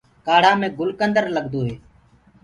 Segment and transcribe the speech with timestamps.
[0.27, 1.75] ڪآڙهآ مي گُلڪندر لگدو هي۔